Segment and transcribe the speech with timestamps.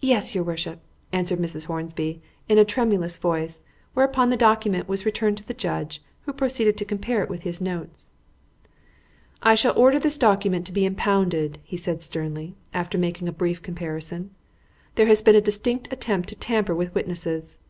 [0.00, 0.80] "Yes, your worship,"
[1.12, 1.66] answered Mrs.
[1.66, 3.62] Hornby, in a tremulous voice;
[3.94, 7.60] whereupon the document was returned to the judge, who proceeded to compare it with his
[7.60, 8.10] notes.
[9.44, 13.62] "I shall order this document to be impounded," said he sternly, after making a brief
[13.62, 14.32] comparison.
[14.96, 17.60] "There has been a distinct attempt to tamper with witnesses.